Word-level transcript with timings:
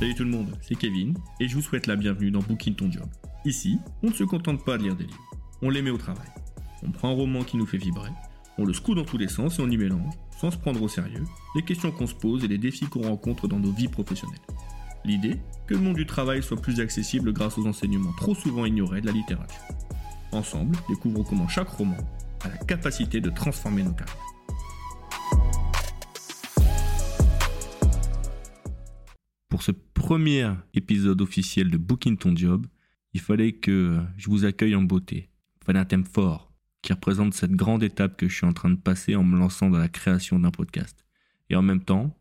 Salut 0.00 0.14
tout 0.14 0.24
le 0.24 0.30
monde, 0.30 0.56
c'est 0.62 0.76
Kevin 0.76 1.12
et 1.40 1.46
je 1.46 1.54
vous 1.54 1.60
souhaite 1.60 1.86
la 1.86 1.94
bienvenue 1.94 2.30
dans 2.30 2.40
Booking 2.40 2.74
Ton 2.74 2.90
Job. 2.90 3.04
Ici, 3.44 3.78
on 4.02 4.06
ne 4.06 4.14
se 4.14 4.24
contente 4.24 4.64
pas 4.64 4.78
de 4.78 4.84
lire 4.84 4.96
des 4.96 5.04
livres, 5.04 5.30
on 5.60 5.68
les 5.68 5.82
met 5.82 5.90
au 5.90 5.98
travail. 5.98 6.26
On 6.82 6.90
prend 6.90 7.10
un 7.10 7.14
roman 7.14 7.44
qui 7.44 7.58
nous 7.58 7.66
fait 7.66 7.76
vibrer, 7.76 8.08
on 8.56 8.64
le 8.64 8.72
secoue 8.72 8.94
dans 8.94 9.04
tous 9.04 9.18
les 9.18 9.28
sens 9.28 9.58
et 9.58 9.62
on 9.62 9.68
y 9.68 9.76
mélange, 9.76 10.14
sans 10.40 10.50
se 10.50 10.56
prendre 10.56 10.80
au 10.80 10.88
sérieux, 10.88 11.26
les 11.54 11.60
questions 11.60 11.92
qu'on 11.92 12.06
se 12.06 12.14
pose 12.14 12.42
et 12.44 12.48
les 12.48 12.56
défis 12.56 12.86
qu'on 12.86 13.02
rencontre 13.02 13.46
dans 13.46 13.58
nos 13.58 13.72
vies 13.72 13.88
professionnelles. 13.88 14.40
L'idée, 15.04 15.38
que 15.66 15.74
le 15.74 15.80
monde 15.80 15.96
du 15.96 16.06
travail 16.06 16.42
soit 16.42 16.62
plus 16.62 16.80
accessible 16.80 17.34
grâce 17.34 17.58
aux 17.58 17.66
enseignements 17.66 18.14
trop 18.14 18.34
souvent 18.34 18.64
ignorés 18.64 19.02
de 19.02 19.06
la 19.06 19.12
littérature. 19.12 19.60
Ensemble, 20.32 20.78
découvrons 20.88 21.24
comment 21.24 21.46
chaque 21.46 21.68
roman 21.68 21.98
a 22.42 22.48
la 22.48 22.56
capacité 22.56 23.20
de 23.20 23.28
transformer 23.28 23.82
nos 23.82 23.92
carrières. 23.92 24.16
Pour 29.50 29.62
ce 29.62 29.72
premier 30.00 30.50
épisode 30.72 31.20
officiel 31.20 31.70
de 31.70 31.76
Booking 31.76 32.16
Ton 32.16 32.34
Job, 32.34 32.66
il 33.12 33.20
fallait 33.20 33.52
que 33.52 34.00
je 34.16 34.30
vous 34.30 34.46
accueille 34.46 34.74
en 34.74 34.80
beauté. 34.80 35.28
Il 35.60 35.64
fallait 35.66 35.78
un 35.78 35.84
thème 35.84 36.06
fort 36.06 36.54
qui 36.80 36.94
représente 36.94 37.34
cette 37.34 37.52
grande 37.52 37.82
étape 37.82 38.16
que 38.16 38.26
je 38.26 38.34
suis 38.34 38.46
en 38.46 38.54
train 38.54 38.70
de 38.70 38.76
passer 38.76 39.14
en 39.14 39.22
me 39.22 39.38
lançant 39.38 39.68
dans 39.68 39.76
la 39.76 39.90
création 39.90 40.38
d'un 40.38 40.50
podcast. 40.50 41.04
Et 41.50 41.54
en 41.54 41.60
même 41.60 41.84
temps, 41.84 42.16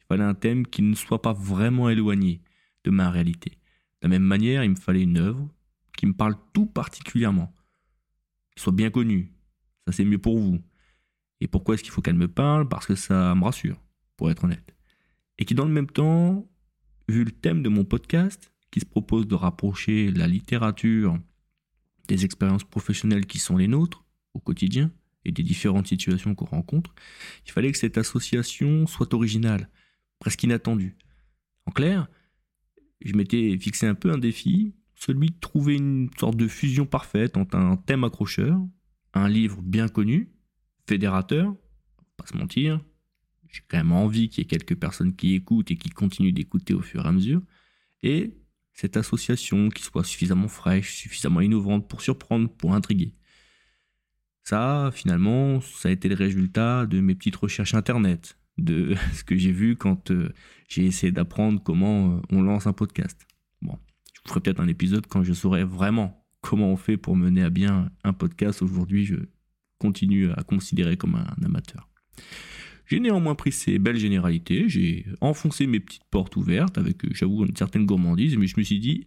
il 0.00 0.04
fallait 0.06 0.22
un 0.22 0.34
thème 0.34 0.64
qui 0.64 0.80
ne 0.80 0.94
soit 0.94 1.20
pas 1.20 1.32
vraiment 1.32 1.90
éloigné 1.90 2.40
de 2.84 2.92
ma 2.92 3.10
réalité. 3.10 3.50
De 3.50 4.06
la 4.06 4.10
même 4.10 4.22
manière, 4.22 4.62
il 4.62 4.70
me 4.70 4.76
fallait 4.76 5.02
une 5.02 5.18
œuvre 5.18 5.52
qui 5.96 6.06
me 6.06 6.14
parle 6.14 6.36
tout 6.52 6.66
particulièrement, 6.66 7.52
qui 8.54 8.62
soit 8.62 8.72
bien 8.72 8.90
connue. 8.90 9.32
Ça, 9.88 9.92
c'est 9.92 10.04
mieux 10.04 10.18
pour 10.18 10.38
vous. 10.38 10.60
Et 11.40 11.48
pourquoi 11.48 11.74
est-ce 11.74 11.82
qu'il 11.82 11.92
faut 11.92 12.00
qu'elle 12.00 12.14
me 12.14 12.28
parle? 12.28 12.68
Parce 12.68 12.86
que 12.86 12.94
ça 12.94 13.34
me 13.34 13.42
rassure, 13.42 13.82
pour 14.16 14.30
être 14.30 14.44
honnête. 14.44 14.72
Et 15.36 15.44
qui, 15.44 15.56
dans 15.56 15.64
le 15.64 15.72
même 15.72 15.88
temps, 15.88 16.48
vu 17.08 17.24
le 17.24 17.30
thème 17.30 17.62
de 17.62 17.68
mon 17.68 17.84
podcast, 17.84 18.52
qui 18.70 18.80
se 18.80 18.86
propose 18.86 19.26
de 19.26 19.34
rapprocher 19.34 20.10
la 20.10 20.26
littérature 20.26 21.18
des 22.06 22.24
expériences 22.24 22.64
professionnelles 22.64 23.26
qui 23.26 23.38
sont 23.38 23.56
les 23.56 23.68
nôtres 23.68 24.04
au 24.34 24.40
quotidien 24.40 24.90
et 25.24 25.32
des 25.32 25.42
différentes 25.42 25.86
situations 25.86 26.34
qu'on 26.34 26.44
rencontre, 26.46 26.94
il 27.46 27.52
fallait 27.52 27.72
que 27.72 27.78
cette 27.78 27.98
association 27.98 28.86
soit 28.86 29.14
originale, 29.14 29.68
presque 30.18 30.42
inattendue. 30.42 30.96
En 31.66 31.70
clair, 31.70 32.08
je 33.04 33.14
m'étais 33.14 33.56
fixé 33.58 33.86
un 33.86 33.94
peu 33.94 34.12
un 34.12 34.18
défi, 34.18 34.74
celui 34.94 35.30
de 35.30 35.38
trouver 35.40 35.76
une 35.76 36.10
sorte 36.18 36.36
de 36.36 36.48
fusion 36.48 36.86
parfaite 36.86 37.36
entre 37.36 37.56
un 37.56 37.76
thème 37.76 38.04
accrocheur, 38.04 38.58
un 39.14 39.28
livre 39.28 39.60
bien 39.62 39.88
connu, 39.88 40.30
fédérateur, 40.86 41.54
pas 42.16 42.26
se 42.26 42.36
mentir, 42.36 42.80
j'ai 43.50 43.62
quand 43.68 43.78
même 43.78 43.92
envie 43.92 44.28
qu'il 44.28 44.42
y 44.42 44.46
ait 44.46 44.48
quelques 44.48 44.76
personnes 44.76 45.14
qui 45.14 45.34
écoutent 45.34 45.70
et 45.70 45.76
qui 45.76 45.90
continuent 45.90 46.32
d'écouter 46.32 46.74
au 46.74 46.82
fur 46.82 47.04
et 47.04 47.08
à 47.08 47.12
mesure, 47.12 47.42
et 48.02 48.34
cette 48.74 48.96
association 48.96 49.70
qui 49.70 49.82
soit 49.82 50.04
suffisamment 50.04 50.48
fraîche, 50.48 50.94
suffisamment 50.94 51.40
innovante 51.40 51.88
pour 51.88 52.00
surprendre, 52.00 52.48
pour 52.48 52.74
intriguer. 52.74 53.12
Ça, 54.44 54.90
finalement, 54.94 55.60
ça 55.60 55.88
a 55.88 55.92
été 55.92 56.08
le 56.08 56.14
résultat 56.14 56.86
de 56.86 57.00
mes 57.00 57.14
petites 57.14 57.36
recherches 57.36 57.74
internet, 57.74 58.38
de 58.56 58.94
ce 59.12 59.24
que 59.24 59.36
j'ai 59.36 59.52
vu 59.52 59.76
quand 59.76 60.10
euh, 60.10 60.32
j'ai 60.68 60.84
essayé 60.84 61.12
d'apprendre 61.12 61.60
comment 61.62 62.18
euh, 62.18 62.20
on 62.30 62.40
lance 62.40 62.66
un 62.66 62.72
podcast. 62.72 63.26
Bon, 63.60 63.78
je 64.14 64.20
vous 64.22 64.28
ferai 64.28 64.40
peut-être 64.40 64.60
un 64.60 64.68
épisode 64.68 65.06
quand 65.06 65.24
je 65.24 65.32
saurai 65.32 65.64
vraiment 65.64 66.24
comment 66.40 66.70
on 66.72 66.76
fait 66.76 66.96
pour 66.96 67.16
mener 67.16 67.42
à 67.42 67.50
bien 67.50 67.90
un 68.04 68.12
podcast. 68.12 68.62
Aujourd'hui, 68.62 69.04
je 69.04 69.16
continue 69.78 70.30
à 70.30 70.42
considérer 70.44 70.96
comme 70.96 71.16
un 71.16 71.44
amateur. 71.44 71.88
J'ai 72.88 73.00
néanmoins 73.00 73.34
pris 73.34 73.52
ces 73.52 73.78
belles 73.78 73.98
généralités, 73.98 74.66
j'ai 74.66 75.04
enfoncé 75.20 75.66
mes 75.66 75.78
petites 75.78 76.06
portes 76.10 76.36
ouvertes 76.36 76.78
avec, 76.78 77.04
euh, 77.04 77.10
j'avoue, 77.12 77.44
une 77.44 77.54
certaine 77.54 77.84
gourmandise, 77.84 78.36
mais 78.38 78.46
je 78.46 78.58
me 78.58 78.62
suis 78.62 78.78
dit, 78.78 79.06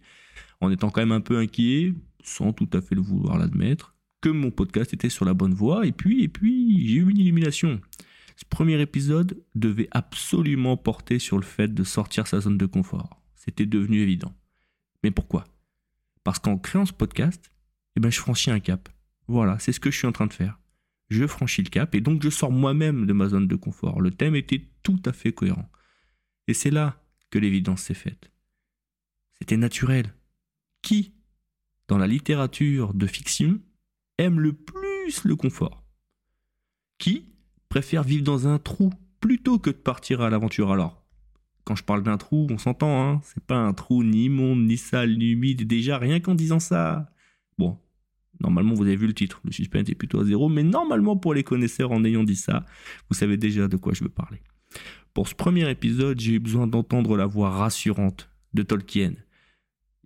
en 0.60 0.70
étant 0.70 0.88
quand 0.90 1.00
même 1.00 1.10
un 1.10 1.20
peu 1.20 1.36
inquiet, 1.36 1.92
sans 2.22 2.52
tout 2.52 2.68
à 2.74 2.80
fait 2.80 2.94
le 2.94 3.00
vouloir 3.00 3.38
l'admettre, 3.38 3.96
que 4.20 4.28
mon 4.28 4.52
podcast 4.52 4.94
était 4.94 5.08
sur 5.08 5.24
la 5.24 5.34
bonne 5.34 5.52
voie, 5.52 5.84
et 5.84 5.90
puis, 5.90 6.22
et 6.22 6.28
puis, 6.28 6.86
j'ai 6.86 7.00
eu 7.00 7.10
une 7.10 7.18
illumination. 7.18 7.80
Ce 8.36 8.44
premier 8.48 8.80
épisode 8.80 9.42
devait 9.56 9.88
absolument 9.90 10.76
porter 10.76 11.18
sur 11.18 11.36
le 11.36 11.42
fait 11.42 11.74
de 11.74 11.82
sortir 11.82 12.28
sa 12.28 12.40
zone 12.40 12.58
de 12.58 12.66
confort. 12.66 13.20
C'était 13.34 13.66
devenu 13.66 13.98
évident. 13.98 14.32
Mais 15.02 15.10
pourquoi? 15.10 15.44
Parce 16.22 16.38
qu'en 16.38 16.56
créant 16.56 16.86
ce 16.86 16.92
podcast, 16.92 17.50
eh 17.96 18.00
ben, 18.00 18.12
je 18.12 18.20
franchis 18.20 18.52
un 18.52 18.60
cap. 18.60 18.88
Voilà, 19.26 19.58
c'est 19.58 19.72
ce 19.72 19.80
que 19.80 19.90
je 19.90 19.98
suis 19.98 20.06
en 20.06 20.12
train 20.12 20.28
de 20.28 20.32
faire 20.32 20.60
je 21.12 21.26
franchis 21.26 21.62
le 21.62 21.70
cap 21.70 21.94
et 21.94 22.00
donc 22.00 22.22
je 22.22 22.30
sors 22.30 22.50
moi-même 22.50 23.06
de 23.06 23.12
ma 23.12 23.28
zone 23.28 23.46
de 23.46 23.56
confort. 23.56 24.00
Le 24.00 24.10
thème 24.10 24.34
était 24.34 24.68
tout 24.82 25.00
à 25.04 25.12
fait 25.12 25.32
cohérent. 25.32 25.70
Et 26.48 26.54
c'est 26.54 26.70
là 26.70 27.02
que 27.30 27.38
l'évidence 27.38 27.82
s'est 27.82 27.94
faite. 27.94 28.30
C'était 29.38 29.56
naturel. 29.56 30.14
Qui, 30.82 31.14
dans 31.88 31.98
la 31.98 32.06
littérature 32.06 32.94
de 32.94 33.06
fiction, 33.06 33.60
aime 34.18 34.40
le 34.40 34.52
plus 34.52 35.24
le 35.24 35.36
confort? 35.36 35.84
Qui 36.98 37.26
préfère 37.68 38.02
vivre 38.02 38.24
dans 38.24 38.48
un 38.48 38.58
trou 38.58 38.92
plutôt 39.20 39.58
que 39.58 39.70
de 39.70 39.76
partir 39.76 40.20
à 40.20 40.30
l'aventure? 40.30 40.72
Alors, 40.72 41.04
quand 41.64 41.76
je 41.76 41.84
parle 41.84 42.02
d'un 42.02 42.18
trou, 42.18 42.46
on 42.50 42.58
s'entend, 42.58 43.02
hein 43.02 43.20
c'est 43.24 43.44
pas 43.44 43.56
un 43.56 43.72
trou 43.72 44.02
ni 44.02 44.24
immonde, 44.24 44.64
ni 44.66 44.76
sale, 44.76 45.16
ni 45.16 45.30
humide. 45.30 45.66
Déjà, 45.66 45.98
rien 45.98 46.20
qu'en 46.20 46.34
disant 46.34 46.60
ça, 46.60 47.12
bon, 47.58 47.78
Normalement, 48.42 48.74
vous 48.74 48.82
avez 48.82 48.96
vu 48.96 49.06
le 49.06 49.14
titre, 49.14 49.40
le 49.44 49.52
suspense 49.52 49.88
est 49.88 49.94
plutôt 49.94 50.20
à 50.20 50.24
zéro, 50.24 50.48
mais 50.48 50.64
normalement, 50.64 51.16
pour 51.16 51.32
les 51.32 51.44
connaisseurs, 51.44 51.92
en 51.92 52.04
ayant 52.04 52.24
dit 52.24 52.36
ça, 52.36 52.66
vous 53.08 53.14
savez 53.14 53.36
déjà 53.36 53.68
de 53.68 53.76
quoi 53.76 53.92
je 53.94 54.02
veux 54.02 54.10
parler. 54.10 54.42
Pour 55.14 55.28
ce 55.28 55.34
premier 55.34 55.70
épisode, 55.70 56.18
j'ai 56.18 56.34
eu 56.34 56.38
besoin 56.40 56.66
d'entendre 56.66 57.16
la 57.16 57.26
voix 57.26 57.50
rassurante 57.50 58.28
de 58.52 58.62
Tolkien. 58.62 59.12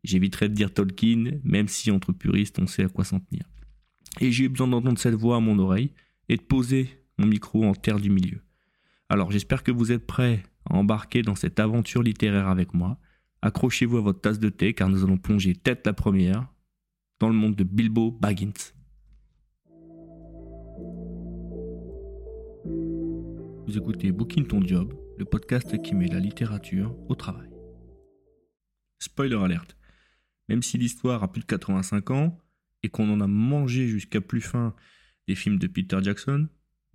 J'éviterai 0.05 0.51
de 0.51 0.55
dire 0.55 0.73
Tolkien, 0.73 1.39
même 1.45 1.69
si 1.69 1.91
entre 1.91 2.13
puristes, 2.13 2.59
on 2.59 2.67
sait 2.67 2.85
à 2.85 2.89
quoi 2.89 3.05
s'en 3.05 3.21
tenir. 3.21 3.45
Et 4.21 4.31
j'ai 4.31 4.45
eu 4.45 4.49
besoin 4.49 4.69
d'entendre 4.69 4.99
cette 4.99 5.15
voix 5.15 5.37
à 5.37 5.41
mon 5.41 5.59
oreille 5.59 5.93
et 6.29 6.37
de 6.37 6.43
poser 6.43 6.91
mon 7.19 7.27
micro 7.27 7.65
en 7.65 7.75
terre 7.75 8.01
du 8.01 8.11
milieu. 8.11 8.41
Alors 9.09 9.31
j'espère 9.31 9.63
que 9.63 9.71
vous 9.71 9.93
êtes 9.93 10.07
prêts 10.07 10.43
à 10.69 10.75
embarquer 10.75 11.23
dans 11.23 11.35
cette 11.35 11.61
aventure 11.61 12.03
littéraire 12.03 12.49
avec 12.49 12.75
moi. 12.75 12.99
Accrochez-vous 13.43 13.99
à 13.99 14.01
votre 14.01 14.21
tasse 14.21 14.41
de 14.41 14.49
thé 14.49 14.75
car 14.75 14.89
nous 14.89 15.05
allons 15.05 15.19
plonger 15.19 15.55
tête 15.55 15.87
la 15.87 15.93
première 15.93 16.49
dans 17.19 17.29
le 17.29 17.35
monde 17.35 17.57
de 17.57 17.65
Bilbo 17.65 18.11
Baggins. 18.11 18.73
Vous 23.67 23.77
écoutez 23.77 24.13
Booking 24.13 24.47
Ton 24.47 24.61
Job, 24.63 24.95
le 25.19 25.25
podcast 25.25 25.81
qui 25.83 25.95
met 25.95 26.09
la 26.09 26.21
littérature 26.21 26.95
au 27.09 27.15
travail. 27.15 27.49
Spoiler 28.99 29.37
alerte. 29.37 29.77
Même 30.49 30.63
si 30.63 30.79
l'histoire 30.79 31.23
a 31.23 31.33
plus 31.33 31.41
de 31.41 31.47
85 31.47 32.11
ans 32.11 32.39
et 32.83 32.89
qu'on 32.89 33.11
en 33.11 33.21
a 33.21 33.27
mangé 33.27 33.89
jusqu'à 33.89 34.21
plus 34.21 34.43
fin 34.43 34.75
des 35.27 35.35
films 35.35 35.59
de 35.59 35.67
Peter 35.67 35.99
Jackson, 36.03 36.49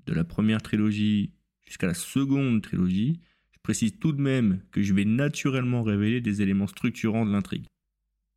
de 0.05 0.13
la 0.13 0.23
première 0.23 0.61
trilogie 0.61 1.33
jusqu'à 1.65 1.87
la 1.87 1.93
seconde 1.93 2.61
trilogie, 2.61 3.19
je 3.51 3.59
précise 3.63 3.97
tout 3.99 4.13
de 4.13 4.21
même 4.21 4.61
que 4.71 4.81
je 4.81 4.93
vais 4.93 5.05
naturellement 5.05 5.83
révéler 5.83 6.21
des 6.21 6.41
éléments 6.41 6.67
structurants 6.67 7.25
de 7.25 7.31
l'intrigue. 7.31 7.65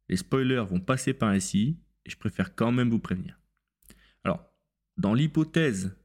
Les 0.08 0.16
spoilers 0.16 0.64
vont 0.68 0.80
passer 0.80 1.14
par 1.14 1.34
ici, 1.34 1.78
et 2.04 2.10
je 2.10 2.16
préfère 2.16 2.54
quand 2.54 2.72
même 2.72 2.90
vous 2.90 2.98
prévenir. 2.98 3.40
Alors, 4.22 4.44
dans 4.96 5.14
l'hypothèse 5.14 5.96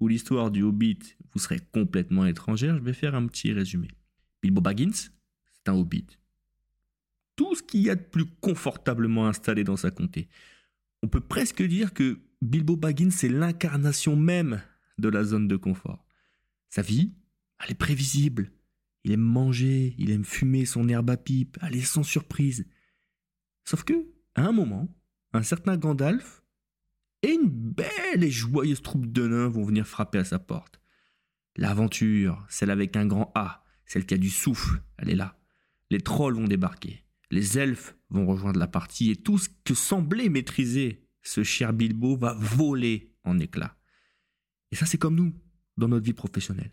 où 0.00 0.08
l'histoire 0.08 0.50
du 0.50 0.62
Hobbit 0.62 0.98
vous 1.32 1.38
serait 1.38 1.60
complètement 1.72 2.26
étrangère, 2.26 2.76
je 2.76 2.82
vais 2.82 2.92
faire 2.92 3.14
un 3.14 3.26
petit 3.26 3.52
résumé. 3.52 3.88
Bilbo 4.42 4.60
Baggins, 4.60 4.90
c'est 4.92 5.68
un 5.68 5.74
Hobbit. 5.74 6.06
Tout 7.36 7.54
ce 7.54 7.62
qu'il 7.62 7.82
y 7.82 7.90
a 7.90 7.94
de 7.94 8.02
plus 8.02 8.26
confortablement 8.40 9.26
installé 9.28 9.64
dans 9.64 9.76
sa 9.76 9.90
comté. 9.90 10.28
On 11.02 11.08
peut 11.08 11.20
presque 11.20 11.62
dire 11.62 11.94
que 11.94 12.18
Bilbo 12.42 12.76
Baggins 12.76 13.10
c'est 13.10 13.28
l'incarnation 13.28 14.16
même 14.16 14.60
de 14.98 15.08
la 15.08 15.24
zone 15.24 15.48
de 15.48 15.56
confort. 15.56 16.04
Sa 16.68 16.82
vie, 16.82 17.12
elle 17.58 17.72
est 17.72 17.74
prévisible. 17.74 18.50
Il 19.04 19.12
aime 19.12 19.20
manger, 19.20 19.94
il 19.98 20.10
aime 20.10 20.24
fumer 20.24 20.66
son 20.66 20.88
herbe 20.88 21.10
à 21.10 21.16
pipe, 21.16 21.58
elle 21.62 21.76
est 21.76 21.80
sans 21.80 22.02
surprise. 22.02 22.66
Sauf 23.64 23.84
que, 23.84 24.06
à 24.34 24.42
un 24.42 24.52
moment, 24.52 24.88
un 25.32 25.42
certain 25.42 25.76
Gandalf 25.76 26.42
et 27.22 27.32
une 27.32 27.48
belle 27.48 28.24
et 28.24 28.30
joyeuse 28.30 28.82
troupe 28.82 29.06
de 29.06 29.26
nains 29.26 29.48
vont 29.48 29.64
venir 29.64 29.86
frapper 29.86 30.18
à 30.18 30.24
sa 30.24 30.38
porte. 30.38 30.80
L'aventure, 31.56 32.44
celle 32.48 32.70
avec 32.70 32.96
un 32.96 33.06
grand 33.06 33.30
A, 33.34 33.64
celle 33.84 34.06
qui 34.06 34.14
a 34.14 34.18
du 34.18 34.30
souffle, 34.30 34.82
elle 34.98 35.10
est 35.10 35.16
là. 35.16 35.38
Les 35.90 36.00
trolls 36.00 36.34
vont 36.34 36.46
débarquer, 36.46 37.04
les 37.30 37.58
elfes 37.58 37.96
vont 38.08 38.26
rejoindre 38.26 38.58
la 38.58 38.68
partie 38.68 39.10
et 39.10 39.16
tout 39.16 39.38
ce 39.38 39.48
que 39.64 39.74
semblait 39.74 40.28
maîtriser 40.28 41.06
ce 41.22 41.42
cher 41.42 41.72
Bilbo 41.72 42.16
va 42.16 42.34
voler 42.34 43.12
en 43.24 43.38
éclats. 43.38 43.76
Et 44.70 44.76
ça 44.76 44.86
c'est 44.86 44.98
comme 44.98 45.16
nous, 45.16 45.34
dans 45.76 45.88
notre 45.88 46.04
vie 46.04 46.12
professionnelle. 46.12 46.72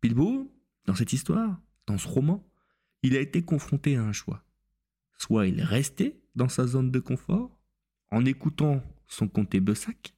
Bilbo, 0.00 0.54
dans 0.86 0.94
cette 0.94 1.12
histoire, 1.12 1.60
dans 1.86 1.98
ce 1.98 2.06
roman, 2.06 2.48
il 3.02 3.16
a 3.16 3.20
été 3.20 3.42
confronté 3.42 3.96
à 3.96 4.02
un 4.02 4.12
choix. 4.12 4.44
Soit 5.18 5.46
il 5.46 5.60
est 5.60 5.64
resté 5.64 6.20
dans 6.34 6.48
sa 6.48 6.66
zone 6.66 6.90
de 6.90 7.00
confort, 7.00 7.58
en 8.10 8.24
écoutant 8.24 8.82
son 9.06 9.28
comté 9.28 9.60
Bessac, 9.60 10.14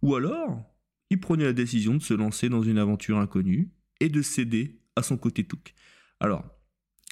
ou 0.00 0.14
alors 0.14 0.64
il 1.10 1.20
prenait 1.20 1.44
la 1.44 1.52
décision 1.52 1.94
de 1.94 2.02
se 2.02 2.14
lancer 2.14 2.48
dans 2.48 2.62
une 2.62 2.78
aventure 2.78 3.18
inconnue 3.18 3.70
et 4.00 4.08
de 4.08 4.22
céder 4.22 4.80
à 4.96 5.02
son 5.02 5.16
côté 5.16 5.44
Touk. 5.44 5.74
Alors, 6.20 6.44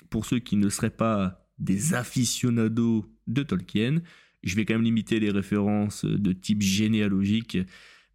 pour 0.08 0.25
ceux 0.25 0.38
qui 0.38 0.56
ne 0.56 0.69
seraient 0.69 0.90
pas 0.90 1.46
des 1.58 1.94
aficionados 1.94 3.06
de 3.26 3.43
Tolkien, 3.43 4.00
je 4.43 4.56
vais 4.56 4.64
quand 4.64 4.75
même 4.75 4.82
limiter 4.82 5.20
les 5.20 5.31
références 5.31 6.06
de 6.06 6.32
type 6.32 6.62
généalogique, 6.62 7.58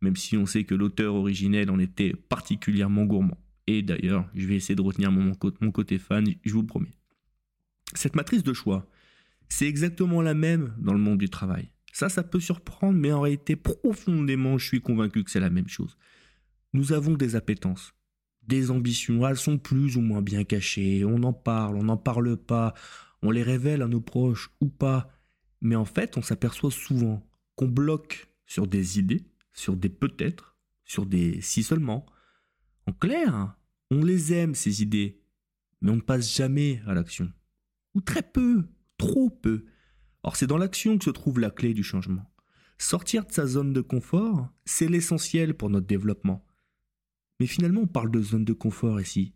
même 0.01 0.15
si 0.15 0.35
on 0.35 0.47
sait 0.47 0.63
que 0.63 0.73
l'auteur 0.73 1.13
originel 1.13 1.69
en 1.69 1.77
était 1.77 2.13
particulièrement 2.13 3.05
gourmand. 3.05 3.37
Et 3.67 3.83
d'ailleurs, 3.83 4.27
je 4.33 4.47
vais 4.47 4.55
essayer 4.55 4.75
de 4.75 4.81
retenir 4.81 5.11
mon 5.11 5.33
côté 5.35 5.99
fan, 5.99 6.25
je 6.43 6.53
vous 6.53 6.61
le 6.61 6.67
promets. 6.67 6.97
Cette 7.93 8.15
matrice 8.15 8.43
de 8.43 8.53
choix, 8.53 8.89
c'est 9.49 9.67
exactement 9.67 10.21
la 10.21 10.33
même 10.33 10.73
dans 10.77 10.93
le 10.93 10.99
monde 10.99 11.19
du 11.19 11.29
travail. 11.29 11.69
Ça, 11.93 12.09
ça 12.09 12.23
peut 12.23 12.39
surprendre, 12.39 12.97
mais 12.99 13.11
en 13.11 13.21
réalité, 13.21 13.55
profondément, 13.55 14.57
je 14.57 14.67
suis 14.67 14.81
convaincu 14.81 15.23
que 15.23 15.31
c'est 15.31 15.39
la 15.39 15.49
même 15.49 15.69
chose. 15.69 15.97
Nous 16.73 16.91
avons 16.91 17.13
des 17.13 17.35
appétences, 17.35 17.93
des 18.47 18.69
ambitions, 18.69 19.25
elles 19.25 19.37
sont 19.37 19.57
plus 19.57 19.95
ou 19.95 20.01
moins 20.01 20.21
bien 20.21 20.43
cachées, 20.43 21.05
on 21.05 21.23
en 21.23 21.33
parle, 21.33 21.77
on 21.77 21.83
n'en 21.83 21.97
parle 21.97 22.35
pas, 22.35 22.73
on 23.21 23.31
les 23.31 23.43
révèle 23.43 23.81
à 23.81 23.87
nos 23.87 24.01
proches 24.01 24.51
ou 24.59 24.67
pas, 24.67 25.09
mais 25.61 25.75
en 25.75 25.85
fait, 25.85 26.17
on 26.17 26.21
s'aperçoit 26.21 26.71
souvent 26.71 27.25
qu'on 27.55 27.67
bloque 27.67 28.27
sur 28.45 28.67
des 28.67 28.99
idées, 28.99 29.25
sur 29.53 29.75
des 29.75 29.89
peut-être, 29.89 30.57
sur 30.83 31.05
des 31.05 31.39
si 31.41 31.63
seulement. 31.63 32.05
En 32.87 32.91
clair, 32.91 33.55
on 33.89 34.03
les 34.03 34.33
aime, 34.33 34.53
ces 34.53 34.81
idées, 34.83 35.21
mais 35.81 35.91
on 35.91 35.95
ne 35.95 36.01
passe 36.01 36.35
jamais 36.35 36.81
à 36.85 36.93
l'action. 36.93 37.31
Ou 37.93 38.01
très 38.01 38.21
peu, 38.21 38.67
trop 38.97 39.29
peu. 39.29 39.65
Or, 40.23 40.35
c'est 40.35 40.47
dans 40.47 40.57
l'action 40.57 40.97
que 40.97 41.05
se 41.05 41.09
trouve 41.09 41.39
la 41.39 41.51
clé 41.51 41.73
du 41.73 41.83
changement. 41.83 42.31
Sortir 42.77 43.25
de 43.25 43.31
sa 43.31 43.47
zone 43.47 43.73
de 43.73 43.81
confort, 43.81 44.49
c'est 44.65 44.87
l'essentiel 44.87 45.53
pour 45.53 45.69
notre 45.69 45.87
développement. 45.87 46.45
Mais 47.39 47.47
finalement, 47.47 47.81
on 47.81 47.87
parle 47.87 48.11
de 48.11 48.21
zone 48.21 48.45
de 48.45 48.53
confort 48.53 48.99
ici. 48.99 49.33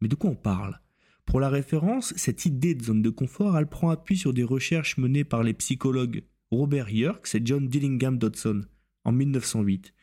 Mais 0.00 0.08
de 0.08 0.14
quoi 0.14 0.30
on 0.30 0.36
parle? 0.36 0.80
Pour 1.26 1.40
la 1.40 1.48
référence, 1.48 2.12
cette 2.16 2.46
idée 2.46 2.74
de 2.74 2.82
zone 2.82 3.02
de 3.02 3.10
confort, 3.10 3.56
elle 3.56 3.68
prend 3.68 3.90
appui 3.90 4.16
sur 4.16 4.32
des 4.32 4.42
recherches 4.42 4.98
menées 4.98 5.24
par 5.24 5.42
les 5.42 5.54
psychologues 5.54 6.24
Robert 6.50 6.90
Yerkes 6.90 7.34
et 7.34 7.42
John 7.44 7.68
Dillingham 7.68 8.18
Dodson 8.18 8.62
en 9.04 9.12
1908. 9.12 9.94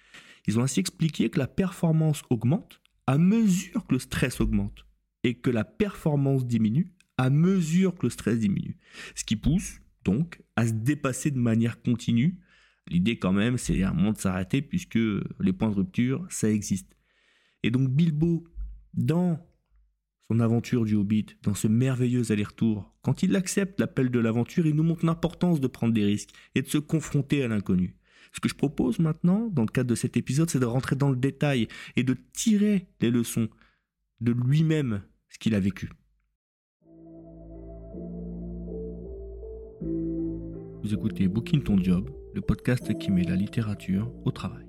Ils 0.48 0.60
ont 0.60 0.64
ainsi 0.64 0.80
expliqué 0.80 1.30
que 1.30 1.40
la 1.40 1.48
performance 1.48 2.22
augmente 2.30 2.82
à 3.06 3.18
mesure 3.18 3.86
que 3.86 3.96
le 3.96 4.00
stress 4.00 4.40
augmente 4.40 4.86
et 5.24 5.36
que 5.36 5.50
la 5.50 5.66
performance 5.66 6.46
diminue 6.46 6.94
à 7.18 7.30
mesure 7.30 7.96
que 7.96 8.06
le 8.06 8.10
stress 8.10 8.40
diminue. 8.40 8.78
Ce 9.16 9.24
qui 9.24 9.36
pousse 9.36 9.82
donc 10.06 10.42
à 10.56 10.66
se 10.68 10.74
dépasser 10.74 11.32
de 11.32 11.40
manière 11.40 11.82
continue. 11.82 12.40
L'idée 12.90 13.20
quand 13.20 13.34
même, 13.34 13.58
c'est 13.58 13.84
un 13.84 13.92
moment 13.92 14.14
de 14.14 14.18
s'arrêter 14.18 14.62
puisque 14.62 15.00
les 15.40 15.54
points 15.54 15.70
de 15.70 15.76
rupture, 15.76 16.26
ça 16.30 16.50
existe. 16.50 16.96
Et 17.64 17.72
donc 17.72 17.90
Bilbo, 17.90 18.48
dans 18.94 19.46
son 20.30 20.40
aventure 20.40 20.86
du 20.86 20.96
Hobbit, 20.96 21.26
dans 21.44 21.54
ce 21.54 21.68
merveilleux 21.68 22.32
aller-retour, 22.32 22.94
quand 23.02 23.24
il 23.24 23.36
accepte 23.36 23.80
l'appel 23.80 24.10
de 24.10 24.20
l'aventure, 24.20 24.66
il 24.66 24.76
nous 24.76 24.84
montre 24.84 25.06
l'importance 25.06 25.60
de 25.60 25.68
prendre 25.68 25.94
des 25.94 26.06
risques 26.06 26.34
et 26.56 26.62
de 26.62 26.68
se 26.68 26.78
confronter 26.78 27.44
à 27.44 27.48
l'inconnu. 27.48 27.96
Ce 28.34 28.40
que 28.40 28.50
je 28.50 28.56
propose 28.56 29.00
maintenant, 29.00 29.48
dans 29.48 29.64
le 29.64 29.70
cadre 29.70 29.90
de 29.90 29.96
cet 29.96 30.18
épisode, 30.18 30.50
c'est 30.50 30.60
de 30.60 30.66
rentrer 30.66 30.96
dans 30.96 31.10
le 31.10 31.16
détail 31.16 31.68
et 31.96 32.04
de 32.04 32.16
tirer 32.34 32.88
les 33.02 33.10
leçons 33.10 33.50
de 34.22 34.32
lui-même, 34.32 35.02
ce 35.30 35.40
qu'il 35.40 35.56
a 35.56 35.60
vécu. 35.60 35.90
Écoutez 40.94 41.28
Booking 41.28 41.64
Ton 41.64 41.84
Job, 41.84 42.10
le 42.34 42.40
podcast 42.40 42.98
qui 42.98 43.12
met 43.12 43.24
la 43.24 43.36
littérature 43.36 44.10
au 44.24 44.32
travail. 44.32 44.66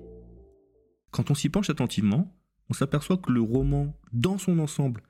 Quand 1.11 1.31
on 1.31 1.33
s'y 1.33 1.47
penche 1.47 1.69
attentivement, 1.69 2.37
on 2.69 2.73
s'aperçoit 2.73 3.17
que 3.17 3.31
le 3.31 3.39
roman, 3.39 3.97
dans 4.11 4.37
son 4.37 4.59
ensemble, 4.59 5.01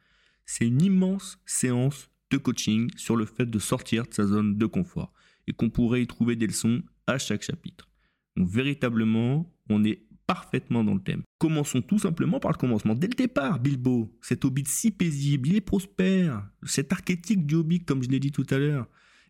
c'est 0.45 0.67
une 0.67 0.81
immense 0.83 1.39
séance 1.47 2.11
de 2.29 2.37
coaching 2.37 2.91
sur 2.95 3.15
le 3.15 3.25
fait 3.25 3.47
de 3.47 3.57
sortir 3.57 4.03
de 4.03 4.13
sa 4.13 4.27
zone 4.27 4.57
de 4.59 4.65
confort 4.67 5.11
et 5.47 5.53
qu'on 5.53 5.71
pourrait 5.71 6.03
y 6.03 6.07
trouver 6.07 6.35
des 6.35 6.45
leçons 6.45 6.83
à 7.07 7.17
chaque 7.17 7.41
chapitre. 7.41 7.89
Donc 8.37 8.47
véritablement, 8.47 9.51
on 9.67 9.83
est 9.83 10.03
parfaitement 10.27 10.83
dans 10.83 10.93
le 10.93 11.01
thème. 11.01 11.23
Commençons 11.39 11.81
tout 11.81 11.97
simplement 11.97 12.39
par 12.39 12.51
le 12.51 12.57
commencement. 12.57 12.93
Dès 12.93 13.07
le 13.07 13.15
départ, 13.15 13.59
Bilbo, 13.59 14.15
cet 14.21 14.45
hobbit 14.45 14.65
si 14.67 14.91
paisible, 14.91 15.49
il 15.49 15.55
est 15.55 15.61
prospère, 15.61 16.47
cet 16.63 16.93
archétype 16.93 17.47
du 17.47 17.55
hobbit, 17.55 17.83
comme 17.83 18.03
je 18.03 18.09
l'ai 18.09 18.19
dit 18.19 18.31
tout 18.31 18.45
à 18.51 18.59
l'heure, 18.59 18.87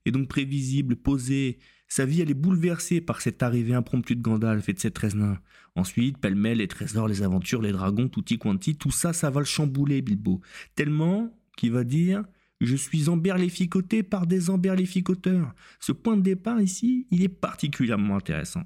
et 0.10 0.12
donc 0.12 0.28
prévisible, 0.28 0.96
posé. 0.96 1.60
Sa 1.88 2.06
vie, 2.06 2.22
elle 2.22 2.32
est 2.32 2.36
bouleversée 2.36 3.00
par 3.00 3.22
cette 3.22 3.42
arrivée 3.42 3.74
impromptue 3.74 4.16
de 4.16 4.22
Gandalf 4.22 4.68
et 4.70 4.74
de 4.74 4.80
ses 4.80 4.92
13 4.92 5.16
nains. 5.16 5.40
Ensuite, 5.76 6.18
pêle-mêle, 6.18 6.58
les 6.58 6.68
trésors, 6.68 7.08
les 7.08 7.22
aventures, 7.22 7.62
les 7.62 7.72
dragons, 7.72 8.10
tutti 8.10 8.38
quanti, 8.38 8.76
tout 8.76 8.92
ça, 8.92 9.14
ça 9.14 9.30
va 9.30 9.40
le 9.40 9.46
chambouler, 9.46 10.02
Bilbo. 10.02 10.42
Tellement 10.76 11.32
qu'il 11.58 11.72
va 11.72 11.84
dire 11.84 12.24
je 12.62 12.76
suis 12.76 13.08
emberlificoté 13.08 14.04
par 14.04 14.28
des 14.28 14.50
emberlificoteurs. 14.50 15.54
Ce 15.80 15.94
point 15.94 16.18
de 16.18 16.22
départ 16.22 16.60
ici, 16.60 17.08
il 17.10 17.24
est 17.24 17.30
particulièrement 17.30 18.18
intéressant. 18.18 18.64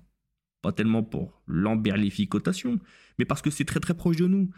Pas 0.63 0.72
tellement 0.72 1.04
pour 1.04 1.44
l'emberlificotation, 1.45 2.80
mais 3.19 3.25
parce 3.25 3.44
que 3.44 3.51
c'est 3.51 3.66
très 3.66 3.80
très 3.80 3.94
proche 3.94 4.16
de 4.16 4.25
nous. 4.25 4.50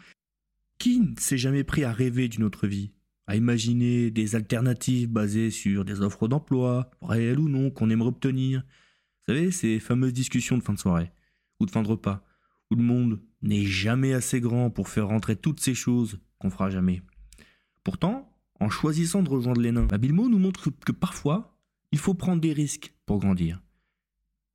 Qui 0.78 1.00
ne 1.00 1.14
s'est 1.18 1.36
jamais 1.36 1.64
pris 1.64 1.84
à 1.84 1.92
rêver 1.92 2.28
d'une 2.28 2.44
autre 2.44 2.66
vie? 2.66 2.92
À 3.26 3.36
imaginer 3.36 4.10
des 4.10 4.36
alternatives 4.36 5.08
basées 5.08 5.50
sur 5.50 5.84
des 5.84 6.00
offres 6.00 6.28
d'emploi, 6.28 6.90
réelles 7.02 7.40
ou 7.40 7.48
non, 7.48 7.70
qu'on 7.70 7.90
aimerait 7.90 8.08
obtenir. 8.08 8.60
Vous 8.60 9.34
savez, 9.34 9.50
ces 9.50 9.80
fameuses 9.80 10.12
discussions 10.12 10.58
de 10.58 10.62
fin 10.62 10.74
de 10.74 10.78
soirée, 10.78 11.10
ou 11.58 11.66
de 11.66 11.70
fin 11.70 11.82
de 11.82 11.88
repas, 11.88 12.24
où 12.70 12.76
le 12.76 12.82
monde 12.82 13.20
n'est 13.42 13.64
jamais 13.64 14.12
assez 14.12 14.40
grand 14.40 14.70
pour 14.70 14.88
faire 14.88 15.08
rentrer 15.08 15.36
toutes 15.36 15.60
ces 15.60 15.74
choses 15.74 16.20
qu'on 16.38 16.50
fera 16.50 16.70
jamais. 16.70 17.02
Pourtant, 17.82 18.32
en 18.60 18.68
choisissant 18.68 19.22
de 19.22 19.28
rejoindre 19.28 19.60
les 19.60 19.72
nains, 19.72 19.86
Bilmo 19.86 20.28
nous 20.28 20.38
montre 20.38 20.70
que 20.84 20.92
parfois, 20.92 21.58
il 21.92 21.98
faut 21.98 22.14
prendre 22.14 22.40
des 22.40 22.52
risques 22.52 22.94
pour 23.06 23.18
grandir. 23.18 23.60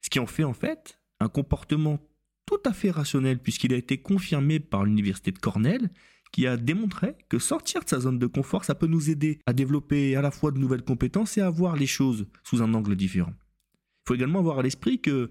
Ce 0.01 0.09
qui 0.09 0.19
en 0.19 0.25
fait 0.25 0.43
en 0.43 0.53
fait 0.53 0.99
un 1.19 1.29
comportement 1.29 1.99
tout 2.45 2.59
à 2.65 2.73
fait 2.73 2.91
rationnel 2.91 3.39
puisqu'il 3.39 3.73
a 3.73 3.77
été 3.77 4.01
confirmé 4.01 4.59
par 4.59 4.83
l'université 4.83 5.31
de 5.31 5.39
Cornell 5.39 5.89
qui 6.31 6.47
a 6.47 6.57
démontré 6.57 7.15
que 7.29 7.39
sortir 7.39 7.83
de 7.83 7.89
sa 7.89 7.99
zone 7.99 8.19
de 8.19 8.27
confort, 8.27 8.63
ça 8.63 8.75
peut 8.75 8.87
nous 8.87 9.09
aider 9.09 9.39
à 9.45 9.53
développer 9.53 10.15
à 10.15 10.21
la 10.21 10.31
fois 10.31 10.51
de 10.51 10.57
nouvelles 10.57 10.83
compétences 10.83 11.37
et 11.37 11.41
à 11.41 11.49
voir 11.49 11.75
les 11.75 11.87
choses 11.87 12.27
sous 12.43 12.61
un 12.61 12.73
angle 12.73 12.95
différent. 12.95 13.33
Il 13.33 14.07
faut 14.07 14.15
également 14.15 14.39
avoir 14.39 14.59
à 14.59 14.63
l'esprit 14.63 15.01
que 15.01 15.29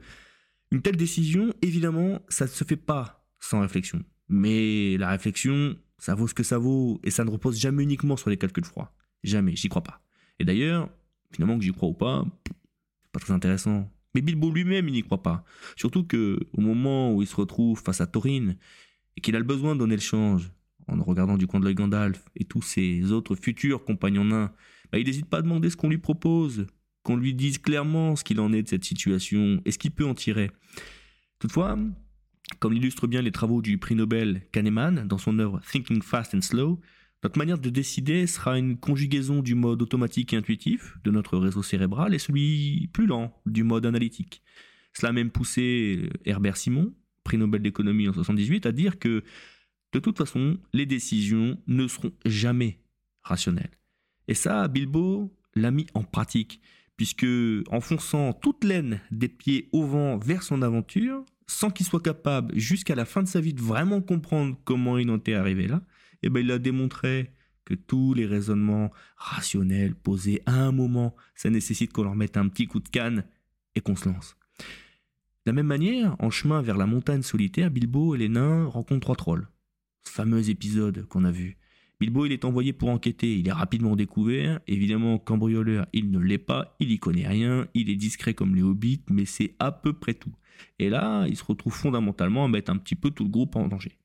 une 0.70 0.82
telle 0.82 0.97
décision, 0.97 1.52
évidemment, 1.62 2.20
ça 2.29 2.44
ne 2.44 2.50
se 2.50 2.64
fait 2.64 2.76
pas 2.76 3.26
sans 3.41 3.61
réflexion. 3.61 4.05
Mais 4.29 4.97
la 4.99 5.11
réflexion, 5.11 5.76
ça 5.99 6.14
vaut 6.14 6.28
ce 6.28 6.35
que 6.35 6.45
ça 6.45 6.59
vaut 6.59 7.00
et 7.02 7.11
ça 7.11 7.25
ne 7.25 7.30
repose 7.30 7.59
jamais 7.59 7.83
uniquement 7.83 8.16
sur 8.16 8.30
les 8.30 8.37
calculs 8.37 8.64
froids. 8.64 8.95
Jamais, 9.25 9.57
j'y 9.57 9.69
crois 9.69 9.83
pas. 9.83 10.02
Et 10.38 10.45
d'ailleurs, 10.45 10.88
finalement 11.33 11.59
que 11.59 11.64
j'y 11.64 11.73
crois 11.73 11.88
ou 11.88 11.95
pas, 11.95 12.25
c'est 12.47 13.12
pas 13.12 13.21
très 13.21 13.33
intéressant. 13.33 13.90
Mais 14.14 14.21
Bilbo 14.21 14.50
lui-même, 14.50 14.88
il 14.88 14.92
n'y 14.92 15.02
croit 15.02 15.23
pas. 15.23 15.45
Surtout 15.76 16.04
que 16.04 16.38
au 16.52 16.61
moment 16.61 17.12
où 17.14 17.23
il 17.23 17.28
se 17.28 17.37
retrouve 17.37 17.80
face 17.80 18.00
à 18.00 18.07
Thorin 18.07 18.54
et 19.16 19.21
qu'il 19.21 19.35
a 19.35 19.38
le 19.38 19.45
besoin 19.45 19.75
de 19.75 19.80
donner 19.80 19.97
le 19.97 20.00
change, 20.00 20.52
en 20.99 21.02
regardant 21.02 21.37
du 21.37 21.47
coin 21.47 21.61
de 21.61 21.73
Gandalf 21.73 22.25
et 22.37 22.44
tous 22.44 22.62
ses 22.62 23.12
autres 23.12 23.37
futurs 23.37 23.85
compagnons 23.85 24.25
nains, 24.25 24.52
bah, 24.92 24.99
il 24.99 25.06
n'hésite 25.06 25.26
pas 25.26 25.38
à 25.38 25.42
demander 25.42 25.70
ce 25.70 25.76
qu'on 25.76 25.88
lui 25.88 25.99
propose, 25.99 26.66
qu'on 27.02 27.16
lui 27.16 27.35
dise 27.35 27.59
clairement 27.59 28.16
ce 28.16 28.25
qu'il 28.25 28.40
en 28.40 28.52
est 28.52 28.62
de 28.62 28.68
cette 28.68 28.85
situation 28.85 29.61
et 29.64 29.70
ce 29.70 29.78
qu'il 29.78 29.92
peut 29.92 30.06
en 30.06 30.14
tirer. 30.14 30.50
Toutefois, 31.38 31.78
comme 32.59 32.73
l'illustrent 32.73 33.06
bien 33.06 33.23
les 33.23 33.30
travaux 33.30 33.62
du 33.62 33.78
prix 33.78 33.94
Nobel 33.94 34.42
Kahneman 34.52 35.06
dans 35.06 35.18
son 35.18 35.38
œuvre 35.38 35.61
Thinking 35.70 36.02
Fast 36.02 36.35
and 36.35 36.42
Slow, 36.42 36.80
notre 37.23 37.38
manière 37.38 37.59
de 37.59 37.68
décider 37.68 38.26
sera 38.26 38.59
une 38.59 38.78
conjugaison 38.78 39.42
du 39.42 39.54
mode 39.54 39.82
automatique 39.82 40.32
et 40.32 40.37
intuitif 40.37 40.97
de 41.04 41.11
notre 41.11 41.37
réseau 41.37 41.62
cérébral 41.62 42.14
et 42.14 42.18
celui 42.18 42.88
plus 42.92 43.06
lent 43.06 43.35
du 43.47 43.62
mode 43.62 43.85
analytique. 43.85 44.42
Cela 44.94 45.11
a 45.11 45.12
même 45.12 45.30
poussé 45.30 46.09
Herbert 46.25 46.56
Simon, 46.56 46.94
prix 47.23 47.37
Nobel 47.37 47.62
d'économie 47.62 48.09
en 48.09 48.12
78, 48.12 48.66
à 48.66 48.73
dire 48.73 48.99
que 48.99 49.23
de 49.92 49.99
toute 49.99 50.18
façon, 50.18 50.59
les 50.73 50.87
décisions 50.87 51.59
ne 51.66 51.88
seront 51.88 52.12
jamais 52.25 52.80
rationnelles. 53.23 53.70
Et 54.28 54.35
ça, 54.35 54.68
Bilbo 54.68 55.35
l'a 55.54 55.70
mis 55.70 55.87
en 55.94 56.02
pratique, 56.02 56.61
puisque 56.97 57.26
en 57.70 57.80
fonçant 57.80 58.32
toute 58.32 58.62
laine 58.62 59.00
des 59.11 59.28
pieds 59.28 59.68
au 59.73 59.85
vent 59.85 60.18
vers 60.18 60.42
son 60.42 60.62
aventure, 60.62 61.25
sans 61.47 61.70
qu'il 61.70 61.87
soit 61.87 62.02
capable 62.02 62.56
jusqu'à 62.56 62.94
la 62.94 63.04
fin 63.04 63.23
de 63.23 63.28
sa 63.28 63.40
vie 63.40 63.54
de 63.54 63.61
vraiment 63.61 64.00
comprendre 64.00 64.56
comment 64.64 64.99
il 64.99 65.11
en 65.11 65.16
était 65.16 65.35
arrivé 65.35 65.66
là, 65.66 65.82
eh 66.23 66.28
ben, 66.28 66.40
il 66.40 66.52
a 66.52 66.59
démontré 66.59 67.32
que 67.64 67.75
tous 67.75 68.14
les 68.14 68.26
raisonnements 68.26 68.90
rationnels 69.16 69.94
posés 69.94 70.42
à 70.47 70.54
un 70.54 70.73
moment, 70.73 71.16
ça 71.35 71.50
nécessite 71.50 71.92
qu'on 71.92 72.04
leur 72.04 72.14
mette 72.14 72.37
un 72.37 72.49
petit 72.49 72.66
coup 72.66 72.80
de 72.80 72.88
canne 72.88 73.25
et 73.75 73.80
qu'on 73.80 73.97
se 73.97 74.09
lance. 74.09 74.37
De 74.59 75.50
la 75.50 75.52
même 75.52 75.66
manière, 75.66 76.14
en 76.18 76.30
chemin 76.30 76.62
vers 76.62 76.76
la 76.76 76.87
montagne 76.87 77.23
solitaire, 77.23 77.70
Bilbo 77.70 78.14
et 78.14 78.18
les 78.18 78.28
nains 78.28 78.66
rencontrent 78.66 79.00
trois 79.00 79.16
trolls 79.16 79.49
fameux 80.04 80.50
épisode 80.50 81.07
qu'on 81.07 81.25
a 81.25 81.30
vu. 81.30 81.57
Bilbo, 82.00 82.25
il 82.25 82.33
est 82.33 82.47
envoyé 82.47 82.73
pour 82.73 82.88
enquêter, 82.88 83.38
il 83.38 83.47
est 83.47 83.52
rapidement 83.52 83.95
découvert, 83.95 84.61
évidemment 84.66 85.19
cambrioleur, 85.19 85.87
il 85.92 86.11
ne 86.11 86.19
l'est 86.19 86.38
pas, 86.38 86.75
il 86.80 86.90
y 86.92 86.99
connaît 86.99 87.28
rien, 87.28 87.69
il 87.75 87.90
est 87.90 87.97
discret 87.97 88.33
comme 88.33 88.54
les 88.54 88.62
hobbits, 88.62 89.02
mais 89.11 89.26
c'est 89.26 89.54
à 89.59 89.71
peu 89.71 89.92
près 89.92 90.14
tout. 90.14 90.33
Et 90.78 90.88
là, 90.88 91.26
il 91.28 91.37
se 91.37 91.45
retrouve 91.45 91.75
fondamentalement 91.75 92.47
à 92.47 92.49
mettre 92.49 92.73
un 92.73 92.78
petit 92.78 92.95
peu 92.95 93.11
tout 93.11 93.25
le 93.25 93.30
groupe 93.30 93.54
en 93.57 93.69
danger. 93.69 93.99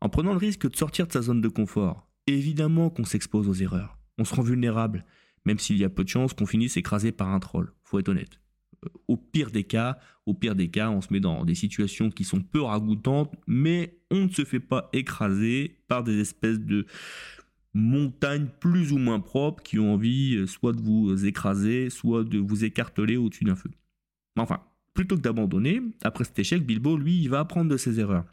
En 0.00 0.08
prenant 0.08 0.32
le 0.32 0.38
risque 0.38 0.68
de 0.68 0.76
sortir 0.76 1.06
de 1.06 1.12
sa 1.12 1.22
zone 1.22 1.40
de 1.40 1.48
confort, 1.48 2.08
évidemment 2.26 2.90
qu'on 2.90 3.04
s'expose 3.04 3.48
aux 3.48 3.54
erreurs. 3.54 3.98
On 4.18 4.24
se 4.24 4.34
rend 4.34 4.42
vulnérable, 4.42 5.04
même 5.44 5.60
s'il 5.60 5.78
y 5.78 5.84
a 5.84 5.88
peu 5.88 6.02
de 6.02 6.08
chances 6.08 6.32
qu'on 6.32 6.46
finisse 6.46 6.76
écrasé 6.76 7.12
par 7.12 7.28
un 7.28 7.38
troll, 7.38 7.72
faut 7.84 8.00
être 8.00 8.08
honnête. 8.08 8.40
Au 9.08 9.16
pire 9.16 9.50
des 9.50 9.64
cas, 9.64 9.98
au 10.26 10.34
pire 10.34 10.54
des 10.54 10.68
cas, 10.68 10.90
on 10.90 11.00
se 11.00 11.12
met 11.12 11.20
dans 11.20 11.44
des 11.44 11.54
situations 11.54 12.10
qui 12.10 12.24
sont 12.24 12.40
peu 12.40 12.62
ragoûtantes, 12.62 13.32
mais 13.46 13.98
on 14.10 14.24
ne 14.24 14.28
se 14.28 14.44
fait 14.44 14.60
pas 14.60 14.88
écraser 14.92 15.78
par 15.88 16.04
des 16.04 16.20
espèces 16.20 16.60
de 16.60 16.86
montagnes 17.74 18.48
plus 18.60 18.92
ou 18.92 18.98
moins 18.98 19.20
propres 19.20 19.62
qui 19.62 19.78
ont 19.78 19.92
envie 19.92 20.34
euh, 20.36 20.46
soit 20.46 20.72
de 20.72 20.80
vous 20.80 21.26
écraser, 21.26 21.90
soit 21.90 22.24
de 22.24 22.38
vous 22.38 22.64
écarteler 22.64 23.16
au-dessus 23.16 23.44
d'un 23.44 23.54
feu. 23.54 23.70
Enfin, 24.36 24.62
plutôt 24.94 25.16
que 25.16 25.20
d'abandonner, 25.20 25.82
après 26.02 26.24
cet 26.24 26.38
échec, 26.38 26.64
Bilbo, 26.64 26.96
lui, 26.96 27.20
il 27.20 27.28
va 27.28 27.40
apprendre 27.40 27.70
de 27.70 27.76
ses 27.76 28.00
erreurs. 28.00 28.24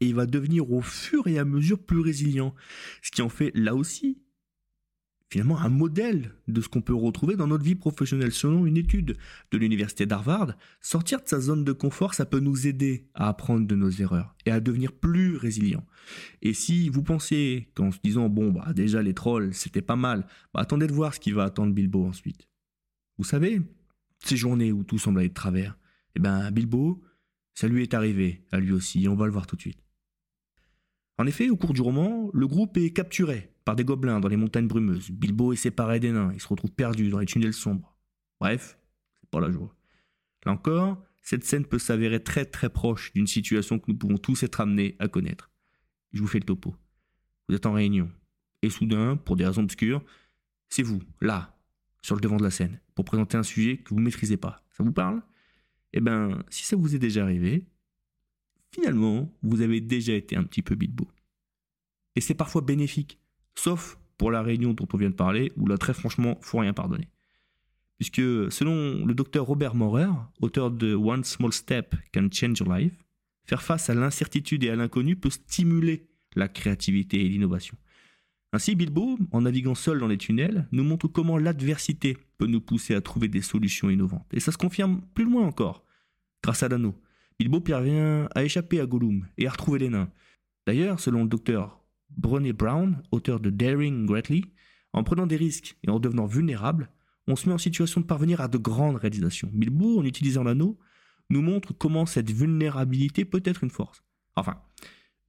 Et 0.00 0.06
il 0.08 0.14
va 0.14 0.26
devenir 0.26 0.70
au 0.70 0.82
fur 0.82 1.26
et 1.26 1.38
à 1.38 1.44
mesure 1.44 1.78
plus 1.78 2.00
résilient. 2.00 2.54
Ce 3.02 3.10
qui 3.10 3.22
en 3.22 3.30
fait, 3.30 3.50
là 3.54 3.74
aussi, 3.74 4.18
finalement 5.28 5.58
un 5.60 5.68
modèle 5.68 6.32
de 6.46 6.60
ce 6.60 6.68
qu'on 6.68 6.80
peut 6.80 6.94
retrouver 6.94 7.36
dans 7.36 7.48
notre 7.48 7.64
vie 7.64 7.74
professionnelle. 7.74 8.32
Selon 8.32 8.66
une 8.66 8.76
étude 8.76 9.16
de 9.50 9.58
l'université 9.58 10.06
d'Harvard, 10.06 10.54
sortir 10.80 11.22
de 11.22 11.28
sa 11.28 11.40
zone 11.40 11.64
de 11.64 11.72
confort, 11.72 12.14
ça 12.14 12.26
peut 12.26 12.38
nous 12.38 12.66
aider 12.66 13.08
à 13.14 13.28
apprendre 13.28 13.66
de 13.66 13.74
nos 13.74 13.90
erreurs 13.90 14.34
et 14.44 14.50
à 14.50 14.60
devenir 14.60 14.92
plus 14.92 15.36
résilient. 15.36 15.84
Et 16.42 16.54
si 16.54 16.88
vous 16.88 17.02
pensez 17.02 17.70
qu'en 17.74 17.90
se 17.90 17.98
disant 18.02 18.28
bon 18.28 18.52
bah 18.52 18.72
déjà 18.72 19.02
les 19.02 19.14
trolls 19.14 19.52
c'était 19.52 19.82
pas 19.82 19.96
mal, 19.96 20.26
bah, 20.54 20.60
attendez 20.60 20.86
de 20.86 20.92
voir 20.92 21.14
ce 21.14 21.20
qui 21.20 21.32
va 21.32 21.44
attendre 21.44 21.74
Bilbo 21.74 22.04
ensuite. 22.04 22.48
Vous 23.18 23.24
savez, 23.24 23.60
ces 24.24 24.36
journées 24.36 24.72
où 24.72 24.84
tout 24.84 24.98
semble 24.98 25.20
aller 25.20 25.28
de 25.28 25.34
travers, 25.34 25.76
eh 26.14 26.20
ben 26.20 26.50
Bilbo, 26.50 27.02
ça 27.54 27.66
lui 27.66 27.82
est 27.82 27.94
arrivé 27.94 28.44
à 28.52 28.60
lui 28.60 28.72
aussi, 28.72 29.08
on 29.08 29.16
va 29.16 29.26
le 29.26 29.32
voir 29.32 29.46
tout 29.46 29.56
de 29.56 29.62
suite. 29.62 29.82
En 31.18 31.26
effet, 31.26 31.48
au 31.48 31.56
cours 31.56 31.72
du 31.72 31.80
roman, 31.80 32.30
le 32.32 32.46
groupe 32.46 32.76
est 32.76 32.90
capturé 32.90 33.55
par 33.66 33.74
des 33.74 33.84
gobelins 33.84 34.20
dans 34.20 34.28
les 34.28 34.36
montagnes 34.36 34.68
brumeuses. 34.68 35.10
Bilbo 35.10 35.52
est 35.52 35.56
séparé 35.56 35.98
des 35.98 36.12
nains, 36.12 36.30
il 36.32 36.40
se 36.40 36.46
retrouve 36.46 36.70
perdu 36.70 37.10
dans 37.10 37.18
les 37.18 37.26
tunnels 37.26 37.52
sombres. 37.52 37.98
Bref, 38.40 38.78
c'est 39.20 39.28
pas 39.28 39.40
la 39.40 39.50
joie. 39.50 39.74
Là 40.44 40.52
encore, 40.52 41.02
cette 41.20 41.42
scène 41.42 41.64
peut 41.66 41.80
s'avérer 41.80 42.22
très 42.22 42.44
très 42.44 42.70
proche 42.70 43.12
d'une 43.12 43.26
situation 43.26 43.80
que 43.80 43.90
nous 43.90 43.98
pouvons 43.98 44.18
tous 44.18 44.44
être 44.44 44.60
amenés 44.60 44.94
à 45.00 45.08
connaître. 45.08 45.50
Je 46.12 46.20
vous 46.20 46.28
fais 46.28 46.38
le 46.38 46.44
topo. 46.44 46.76
Vous 47.48 47.56
êtes 47.56 47.66
en 47.66 47.72
réunion. 47.72 48.08
Et 48.62 48.70
soudain, 48.70 49.16
pour 49.16 49.34
des 49.34 49.44
raisons 49.44 49.64
obscures, 49.64 50.04
c'est 50.68 50.84
vous, 50.84 51.02
là, 51.20 51.58
sur 52.02 52.14
le 52.14 52.20
devant 52.20 52.36
de 52.36 52.44
la 52.44 52.52
scène, 52.52 52.80
pour 52.94 53.04
présenter 53.04 53.36
un 53.36 53.42
sujet 53.42 53.78
que 53.78 53.90
vous 53.90 53.98
ne 53.98 54.04
maîtrisez 54.04 54.36
pas. 54.36 54.64
Ça 54.70 54.84
vous 54.84 54.92
parle? 54.92 55.20
Eh 55.92 56.00
bien, 56.00 56.40
si 56.50 56.64
ça 56.64 56.76
vous 56.76 56.94
est 56.94 57.00
déjà 57.00 57.24
arrivé, 57.24 57.66
finalement, 58.70 59.28
vous 59.42 59.60
avez 59.60 59.80
déjà 59.80 60.12
été 60.12 60.36
un 60.36 60.44
petit 60.44 60.62
peu 60.62 60.76
Bilbo. 60.76 61.08
Et 62.14 62.20
c'est 62.20 62.34
parfois 62.34 62.62
bénéfique, 62.62 63.18
sauf 63.58 63.98
pour 64.18 64.30
la 64.30 64.42
réunion 64.42 64.72
dont 64.72 64.88
on 64.92 64.96
vient 64.96 65.10
de 65.10 65.14
parler, 65.14 65.52
où 65.56 65.66
là, 65.66 65.76
très 65.76 65.94
franchement, 65.94 66.38
faut 66.40 66.58
rien 66.58 66.72
pardonner. 66.72 67.08
Puisque, 67.98 68.22
selon 68.52 69.04
le 69.04 69.14
docteur 69.14 69.46
Robert 69.46 69.74
Maurer, 69.74 70.08
auteur 70.40 70.70
de 70.70 70.94
One 70.94 71.24
Small 71.24 71.52
Step 71.52 71.94
Can 72.12 72.28
Change 72.30 72.58
Your 72.60 72.74
Life, 72.74 72.94
faire 73.44 73.62
face 73.62 73.88
à 73.88 73.94
l'incertitude 73.94 74.64
et 74.64 74.70
à 74.70 74.76
l'inconnu 74.76 75.16
peut 75.16 75.30
stimuler 75.30 76.06
la 76.34 76.48
créativité 76.48 77.24
et 77.24 77.28
l'innovation. 77.28 77.76
Ainsi, 78.52 78.74
Bilbo, 78.74 79.18
en 79.32 79.42
naviguant 79.42 79.74
seul 79.74 79.98
dans 79.98 80.06
les 80.06 80.18
tunnels, 80.18 80.68
nous 80.72 80.84
montre 80.84 81.08
comment 81.08 81.38
l'adversité 81.38 82.16
peut 82.38 82.46
nous 82.46 82.60
pousser 82.60 82.94
à 82.94 83.00
trouver 83.00 83.28
des 83.28 83.42
solutions 83.42 83.90
innovantes. 83.90 84.26
Et 84.32 84.40
ça 84.40 84.52
se 84.52 84.58
confirme 84.58 85.02
plus 85.14 85.24
loin 85.24 85.46
encore, 85.46 85.84
grâce 86.42 86.62
à 86.62 86.68
l'anneau. 86.68 86.94
Bilbo 87.38 87.60
parvient 87.60 88.28
à 88.34 88.44
échapper 88.44 88.80
à 88.80 88.86
Gollum 88.86 89.26
et 89.36 89.46
à 89.46 89.50
retrouver 89.50 89.80
les 89.80 89.90
nains. 89.90 90.10
D'ailleurs, 90.66 91.00
selon 91.00 91.22
le 91.22 91.28
docteur 91.28 91.80
Brené 92.16 92.52
Brown, 92.52 93.02
auteur 93.10 93.40
de 93.40 93.50
Daring 93.50 94.06
Greatly, 94.06 94.44
en 94.92 95.04
prenant 95.04 95.26
des 95.26 95.36
risques 95.36 95.76
et 95.82 95.90
en 95.90 96.00
devenant 96.00 96.26
vulnérable, 96.26 96.90
on 97.28 97.36
se 97.36 97.48
met 97.48 97.54
en 97.54 97.58
situation 97.58 98.00
de 98.00 98.06
parvenir 98.06 98.40
à 98.40 98.48
de 98.48 98.58
grandes 98.58 98.96
réalisations. 98.96 99.50
Bilbo, 99.52 99.98
en 99.98 100.04
utilisant 100.04 100.44
l'anneau, 100.44 100.78
nous 101.28 101.42
montre 101.42 101.72
comment 101.76 102.06
cette 102.06 102.30
vulnérabilité 102.30 103.24
peut 103.24 103.42
être 103.44 103.64
une 103.64 103.70
force. 103.70 104.04
Enfin, 104.36 104.56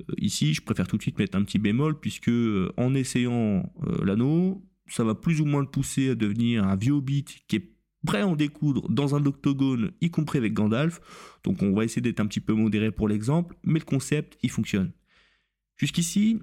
euh, 0.02 0.14
ici, 0.18 0.54
je 0.54 0.62
préfère 0.62 0.88
tout 0.88 0.98
de 0.98 1.02
suite 1.02 1.18
mettre 1.18 1.38
un 1.38 1.44
petit 1.44 1.60
bémol, 1.60 2.00
puisque 2.00 2.30
euh, 2.30 2.72
en 2.78 2.94
essayant 2.94 3.72
euh, 3.88 4.06
l'anneau, 4.06 4.64
ça 4.88 5.04
va 5.04 5.16
plus 5.16 5.42
ou 5.42 5.46
moins 5.46 5.62
le 5.62 5.70
pousser 5.70 6.12
à 6.12 6.16
devenir 6.16 6.66
un 6.66 6.76
vieux 6.76 6.94
hobbit 6.94 7.26
qui 7.48 7.56
est 7.56 7.72
prêt 8.06 8.22
à 8.22 8.28
en 8.28 8.36
découdre 8.36 8.88
dans 8.90 9.16
un 9.16 9.26
octogone, 9.26 9.92
y 10.02 10.10
compris 10.12 10.38
avec 10.38 10.54
Gandalf. 10.54 11.02
Donc 11.44 11.62
on 11.62 11.74
va 11.74 11.84
essayer 11.84 12.02
d'être 12.02 12.20
un 12.20 12.28
petit 12.28 12.40
peu 12.40 12.54
modéré 12.54 12.92
pour 12.92 13.08
l'exemple, 13.08 13.56
mais 13.64 13.80
le 13.80 13.86
concept, 13.86 14.38
il 14.44 14.52
fonctionne. 14.52 14.92
Jusqu'ici, 15.78 16.40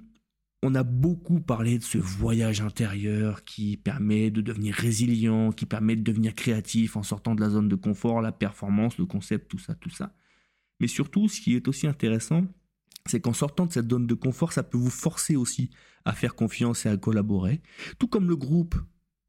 on 0.65 0.73
a 0.73 0.81
beaucoup 0.81 1.39
parlé 1.39 1.77
de 1.77 1.83
ce 1.83 1.99
voyage 1.99 2.59
intérieur 2.59 3.43
qui 3.43 3.77
permet 3.77 4.31
de 4.31 4.41
devenir 4.41 4.73
résilient, 4.73 5.51
qui 5.51 5.67
permet 5.67 5.95
de 5.95 6.01
devenir 6.01 6.33
créatif 6.33 6.97
en 6.97 7.03
sortant 7.03 7.35
de 7.35 7.41
la 7.41 7.51
zone 7.51 7.69
de 7.69 7.75
confort, 7.75 8.19
la 8.19 8.31
performance, 8.31 8.97
le 8.97 9.05
concept, 9.05 9.47
tout 9.47 9.59
ça, 9.59 9.75
tout 9.75 9.91
ça. 9.91 10.15
Mais 10.79 10.87
surtout, 10.87 11.27
ce 11.27 11.39
qui 11.39 11.55
est 11.55 11.67
aussi 11.67 11.85
intéressant, 11.85 12.47
c'est 13.05 13.21
qu'en 13.21 13.33
sortant 13.33 13.67
de 13.67 13.73
cette 13.73 13.91
zone 13.91 14.07
de 14.07 14.15
confort, 14.15 14.53
ça 14.53 14.63
peut 14.63 14.79
vous 14.79 14.89
forcer 14.89 15.35
aussi 15.35 15.69
à 16.03 16.13
faire 16.13 16.33
confiance 16.33 16.87
et 16.87 16.89
à 16.89 16.97
collaborer. 16.97 17.61
Tout 17.99 18.07
comme 18.07 18.27
le 18.27 18.35
groupe 18.35 18.75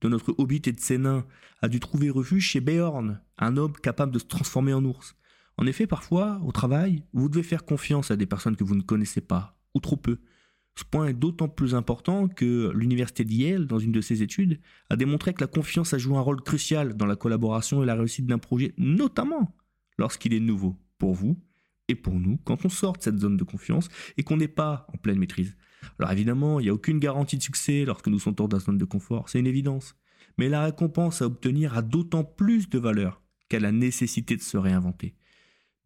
de 0.00 0.08
notre 0.08 0.34
hobbit 0.38 0.62
et 0.64 0.72
de 0.72 0.80
ses 0.80 0.96
nains 0.96 1.26
a 1.60 1.68
dû 1.68 1.80
trouver 1.80 2.08
refuge 2.08 2.46
chez 2.46 2.60
Beorn, 2.60 3.20
un 3.36 3.56
homme 3.58 3.74
capable 3.74 4.12
de 4.12 4.18
se 4.18 4.24
transformer 4.24 4.72
en 4.72 4.82
ours. 4.86 5.14
En 5.58 5.66
effet, 5.66 5.86
parfois, 5.86 6.40
au 6.46 6.52
travail, 6.52 7.04
vous 7.12 7.28
devez 7.28 7.42
faire 7.42 7.66
confiance 7.66 8.10
à 8.10 8.16
des 8.16 8.26
personnes 8.26 8.56
que 8.56 8.64
vous 8.64 8.74
ne 8.74 8.82
connaissez 8.82 9.20
pas, 9.20 9.58
ou 9.74 9.80
trop 9.80 9.98
peu. 9.98 10.18
Ce 10.78 10.84
point 10.84 11.06
est 11.06 11.14
d'autant 11.14 11.48
plus 11.48 11.74
important 11.74 12.28
que 12.28 12.70
l'université 12.74 13.24
d'Yale, 13.24 13.66
dans 13.66 13.78
une 13.78 13.92
de 13.92 14.02
ses 14.02 14.22
études, 14.22 14.60
a 14.90 14.96
démontré 14.96 15.32
que 15.32 15.40
la 15.40 15.46
confiance 15.46 15.94
a 15.94 15.98
joué 15.98 16.16
un 16.16 16.20
rôle 16.20 16.42
crucial 16.42 16.96
dans 16.96 17.06
la 17.06 17.16
collaboration 17.16 17.82
et 17.82 17.86
la 17.86 17.94
réussite 17.94 18.26
d'un 18.26 18.38
projet, 18.38 18.74
notamment 18.76 19.56
lorsqu'il 19.98 20.34
est 20.34 20.40
nouveau 20.40 20.76
pour 20.98 21.14
vous 21.14 21.40
et 21.88 21.94
pour 21.94 22.14
nous, 22.14 22.36
quand 22.44 22.64
on 22.66 22.68
sort 22.68 22.98
de 22.98 23.02
cette 23.02 23.18
zone 23.18 23.38
de 23.38 23.44
confiance 23.44 23.88
et 24.18 24.22
qu'on 24.22 24.36
n'est 24.36 24.48
pas 24.48 24.86
en 24.92 24.98
pleine 24.98 25.18
maîtrise. 25.18 25.56
Alors 25.98 26.12
évidemment, 26.12 26.60
il 26.60 26.64
n'y 26.64 26.68
a 26.68 26.74
aucune 26.74 26.98
garantie 26.98 27.38
de 27.38 27.42
succès 27.42 27.84
lorsque 27.86 28.08
nous 28.08 28.18
sortons 28.18 28.48
de 28.48 28.56
la 28.56 28.60
zone 28.60 28.78
de 28.78 28.84
confort, 28.84 29.28
c'est 29.28 29.38
une 29.38 29.46
évidence. 29.46 29.94
Mais 30.36 30.50
la 30.50 30.64
récompense 30.64 31.22
à 31.22 31.26
obtenir 31.26 31.76
a 31.76 31.82
d'autant 31.82 32.24
plus 32.24 32.68
de 32.68 32.78
valeur 32.78 33.22
qu'à 33.48 33.60
la 33.60 33.72
nécessité 33.72 34.36
de 34.36 34.42
se 34.42 34.58
réinventer. 34.58 35.14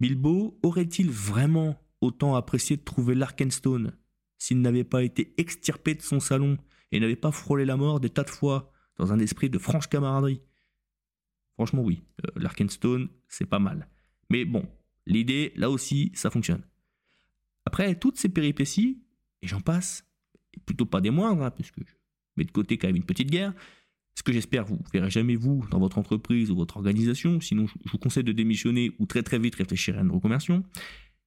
Bilbo 0.01 0.59
aurait-il 0.63 1.11
vraiment 1.11 1.81
autant 2.01 2.35
apprécié 2.35 2.77
de 2.77 2.83
trouver 2.83 3.15
l'Arkenstone 3.15 3.93
s'il 4.41 4.61
n'avait 4.63 4.85
pas 4.85 5.05
été 5.05 5.35
extirpé 5.37 5.95
de 5.95 6.03
son 6.03 6.19
salon 6.19 6.57
et 6.91 6.99
n'avait 6.99 7.15
pas 7.15 7.31
frôlé 7.31 7.65
la 7.65 7.77
mort 7.77 8.01
des 8.01 8.11
tas 8.11 8.25
de 8.25 8.31
fois 8.31 8.73
dans 8.97 9.13
un 9.13 9.21
esprit 9.21 9.51
de 9.51 9.59
franche 9.59 9.89
camaraderie 9.89 10.43
Franchement 11.55 11.83
oui, 11.83 12.03
euh, 12.25 12.31
l'Arkenstone, 12.37 13.11
c'est 13.29 13.45
pas 13.45 13.59
mal. 13.59 13.87
Mais 14.31 14.47
bon, 14.47 14.67
l'idée, 15.07 15.53
là 15.57 15.69
aussi, 15.69 16.11
ça 16.15 16.31
fonctionne. 16.31 16.63
Après 17.67 17.95
toutes 17.95 18.17
ces 18.17 18.31
péripéties, 18.31 19.03
et 19.43 19.47
j'en 19.47 19.61
passe, 19.61 20.07
plutôt 20.65 20.87
pas 20.87 21.03
des 21.03 21.11
moindres, 21.11 21.43
hein, 21.43 21.51
puisque 21.51 21.81
je 21.81 21.93
mets 22.39 22.45
de 22.45 22.51
côté 22.51 22.79
quand 22.79 22.87
même 22.89 22.97
une 22.97 23.05
petite 23.05 23.31
guerre, 23.31 23.53
ce 24.15 24.23
que 24.23 24.33
j'espère 24.33 24.65
vous 24.65 24.79
verrez 24.91 25.11
jamais 25.11 25.37
vous 25.37 25.67
dans 25.71 25.79
votre 25.79 25.99
entreprise 25.99 26.51
ou 26.51 26.57
votre 26.57 26.79
organisation, 26.79 27.43
sinon 27.43 27.67
je 27.67 27.91
vous 27.91 27.99
conseille 27.99 28.25
de 28.25 28.33
démissionner 28.33 28.93
ou 28.99 29.05
très 29.05 29.23
très 29.23 29.39
vite 29.39 29.55
réfléchir 29.55 29.99
à 29.99 30.01
une 30.01 30.11
reconversion. 30.11 30.65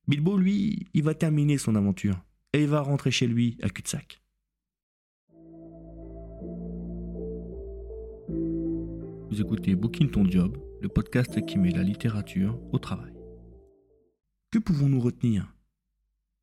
Bilbo, 0.08 0.36
lui, 0.36 0.88
il 0.96 1.03
va 1.03 1.13
terminer 1.13 1.60
son 1.60 1.75
aventure 1.75 2.20
et 2.53 2.62
il 2.62 2.67
va 2.67 2.81
rentrer 2.81 3.12
chez 3.12 3.27
lui 3.27 3.57
à 3.62 3.69
cul-de-sac. 3.69 4.22
Vous 9.29 9.41
écoutez 9.41 9.75
Booking 9.75 10.12
Ton 10.12 10.29
Job, 10.29 10.57
le 10.81 10.88
podcast 10.88 11.43
qui 11.45 11.57
met 11.57 11.72
la 11.72 11.81
littérature 11.81 12.60
au 12.72 12.77
travail. 12.77 13.13
Que 14.51 14.60
pouvons-nous 14.60 15.00
retenir 15.00 15.51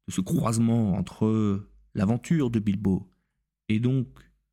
de 0.08 0.12
ce 0.12 0.20
croisement 0.20 0.94
entre 0.94 1.68
l'aventure 1.94 2.50
de 2.50 2.58
Bilbo 2.58 3.08
et 3.68 3.78
donc 3.78 4.08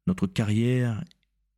notre 0.06 0.28
carrière 0.28 1.04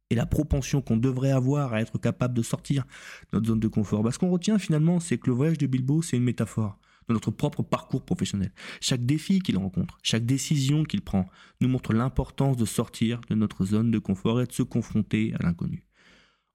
et 0.10 0.16
la 0.16 0.26
propension 0.26 0.82
qu'on 0.82 0.96
devrait 0.96 1.32
avoir 1.32 1.74
à 1.74 1.82
être 1.82 1.98
capable 1.98 2.34
de 2.34 2.42
sortir 2.42 2.86
de 3.32 3.38
notre 3.38 3.48
zone 3.48 3.60
de 3.60 3.68
confort? 3.68 4.02
Bah, 4.02 4.14
ce 4.14 4.20
qu'on 4.20 4.32
retient 4.32 4.58
finalement, 4.58 5.02
c'est 5.02 5.18
que 5.18 5.30
le 5.30 5.36
voyage 5.36 5.58
de 5.58 5.68
Bilbo, 5.68 6.02
c'est 6.02 6.16
une 6.16 6.24
métaphore 6.24 6.80
notre 7.14 7.32
propre 7.32 7.64
parcours 7.64 8.04
professionnel. 8.04 8.52
Chaque 8.82 9.06
défi 9.06 9.40
qu'il 9.40 9.58
rencontre, 9.58 9.98
chaque 10.04 10.26
décision 10.26 10.84
qu'il 10.84 11.02
prend, 11.02 11.30
nous 11.62 11.68
montre 11.68 11.94
l'importance 11.94 12.58
de 12.58 12.66
sortir 12.66 13.22
de 13.30 13.36
notre 13.36 13.66
zone 13.66 13.92
de 13.92 14.00
confort 14.00 14.42
et 14.42 14.46
de 14.46 14.54
se 14.54 14.64
confronter 14.64 15.34
à 15.40 15.44
l'inconnu. 15.44 15.86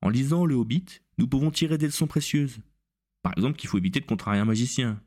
En 0.02 0.08
lisant 0.08 0.44
Le 0.44 0.54
Hobbit, 0.54 1.00
nous 1.18 1.26
pouvons 1.26 1.50
tirer 1.50 1.78
des 1.78 1.86
leçons 1.86 2.06
précieuses. 2.06 2.58
Par 3.22 3.32
exemple 3.36 3.56
qu'il 3.56 3.68
faut 3.68 3.78
éviter 3.78 4.00
de 4.00 4.06
contrarier 4.06 4.40
un 4.40 4.44
magicien, 4.44 5.00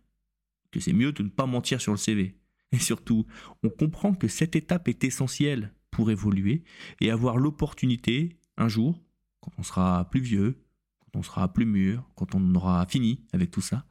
que 0.71 0.79
c'est 0.79 0.93
mieux 0.93 1.11
de 1.11 1.23
ne 1.23 1.29
pas 1.29 1.45
mentir 1.45 1.81
sur 1.81 1.91
le 1.91 1.97
CV. 1.97 2.35
Et 2.71 2.79
surtout, 2.79 3.25
on 3.63 3.69
comprend 3.69 4.13
que 4.13 4.27
cette 4.27 4.55
étape 4.55 4.87
est 4.87 5.03
essentielle 5.03 5.73
pour 5.91 6.11
évoluer 6.11 6.63
et 6.99 7.11
avoir 7.11 7.37
l'opportunité, 7.37 8.37
un 8.57 8.67
jour, 8.67 9.01
quand 9.39 9.51
on 9.57 9.63
sera 9.63 10.09
plus 10.09 10.19
vieux, 10.19 10.63
quand 10.99 11.19
on 11.19 11.23
sera 11.23 11.51
plus 11.53 11.65
mûr, 11.65 12.03
quand 12.15 12.35
on 12.35 12.55
aura 12.55 12.85
fini 12.87 13.25
avec 13.33 13.51
tout 13.51 13.61
ça, 13.61 13.85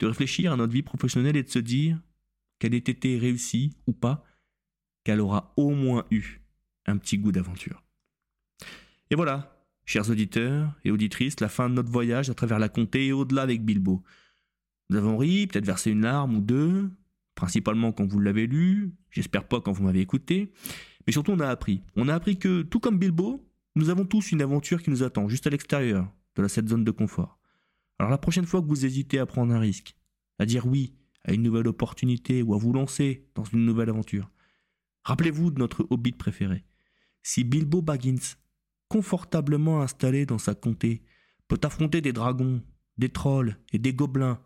de 0.00 0.06
réfléchir 0.06 0.52
à 0.52 0.56
notre 0.56 0.72
vie 0.72 0.82
professionnelle 0.82 1.36
et 1.36 1.42
de 1.42 1.48
se 1.48 1.58
dire 1.58 2.00
qu'elle 2.58 2.74
ait 2.74 2.78
été 2.78 3.18
réussie 3.18 3.76
ou 3.86 3.92
pas, 3.92 4.24
qu'elle 5.04 5.20
aura 5.20 5.52
au 5.56 5.70
moins 5.70 6.04
eu 6.10 6.40
un 6.86 6.96
petit 6.98 7.18
goût 7.18 7.32
d'aventure. 7.32 7.82
Et 9.10 9.14
voilà, 9.14 9.64
chers 9.84 10.10
auditeurs 10.10 10.74
et 10.84 10.90
auditrices, 10.90 11.40
la 11.40 11.48
fin 11.48 11.68
de 11.68 11.74
notre 11.74 11.90
voyage 11.90 12.30
à 12.30 12.34
travers 12.34 12.58
la 12.58 12.68
comté 12.68 13.06
et 13.06 13.12
au-delà 13.12 13.42
avec 13.42 13.64
Bilbo. 13.64 14.02
Nous 14.88 14.96
avons 14.96 15.16
ri, 15.18 15.46
peut-être 15.46 15.66
versé 15.66 15.90
une 15.90 16.02
larme 16.02 16.36
ou 16.36 16.40
deux, 16.40 16.90
principalement 17.34 17.92
quand 17.92 18.06
vous 18.06 18.20
l'avez 18.20 18.46
lu, 18.46 18.94
j'espère 19.10 19.46
pas 19.46 19.60
quand 19.60 19.72
vous 19.72 19.84
m'avez 19.84 20.00
écouté, 20.00 20.52
mais 21.06 21.12
surtout 21.12 21.32
on 21.32 21.40
a 21.40 21.48
appris. 21.48 21.82
On 21.96 22.08
a 22.08 22.14
appris 22.14 22.38
que, 22.38 22.62
tout 22.62 22.80
comme 22.80 22.98
Bilbo, 22.98 23.46
nous 23.76 23.90
avons 23.90 24.04
tous 24.04 24.32
une 24.32 24.42
aventure 24.42 24.82
qui 24.82 24.90
nous 24.90 25.02
attend 25.02 25.28
juste 25.28 25.46
à 25.46 25.50
l'extérieur 25.50 26.10
de 26.36 26.48
cette 26.48 26.68
zone 26.68 26.84
de 26.84 26.90
confort. 26.90 27.39
Alors 28.00 28.08
la 28.08 28.16
prochaine 28.16 28.46
fois 28.46 28.62
que 28.62 28.66
vous 28.66 28.86
hésitez 28.86 29.18
à 29.18 29.26
prendre 29.26 29.52
un 29.52 29.58
risque, 29.58 29.94
à 30.38 30.46
dire 30.46 30.66
oui 30.66 30.94
à 31.24 31.34
une 31.34 31.42
nouvelle 31.42 31.68
opportunité 31.68 32.42
ou 32.42 32.54
à 32.54 32.56
vous 32.56 32.72
lancer 32.72 33.28
dans 33.34 33.44
une 33.44 33.66
nouvelle 33.66 33.90
aventure, 33.90 34.30
rappelez-vous 35.04 35.50
de 35.50 35.58
notre 35.58 35.86
hobbit 35.90 36.12
préféré. 36.12 36.64
Si 37.22 37.44
Bilbo 37.44 37.82
Baggins, 37.82 38.38
confortablement 38.88 39.82
installé 39.82 40.24
dans 40.24 40.38
sa 40.38 40.54
comté, 40.54 41.02
peut 41.46 41.60
affronter 41.62 42.00
des 42.00 42.14
dragons, 42.14 42.62
des 42.96 43.10
trolls 43.10 43.58
et 43.70 43.78
des 43.78 43.92
gobelins, 43.92 44.40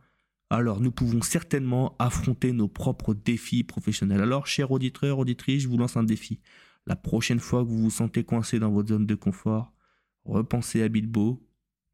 alors 0.50 0.80
nous 0.80 0.90
pouvons 0.90 1.22
certainement 1.22 1.94
affronter 2.00 2.50
nos 2.50 2.66
propres 2.66 3.14
défis 3.14 3.62
professionnels. 3.62 4.22
Alors, 4.22 4.48
chers 4.48 4.72
auditeurs, 4.72 5.20
auditrices, 5.20 5.62
je 5.62 5.68
vous 5.68 5.78
lance 5.78 5.96
un 5.96 6.02
défi. 6.02 6.40
La 6.86 6.96
prochaine 6.96 7.38
fois 7.38 7.62
que 7.62 7.68
vous 7.68 7.84
vous 7.84 7.90
sentez 7.90 8.24
coincé 8.24 8.58
dans 8.58 8.72
votre 8.72 8.88
zone 8.88 9.06
de 9.06 9.14
confort, 9.14 9.72
repensez 10.24 10.82
à 10.82 10.88
Bilbo 10.88 11.48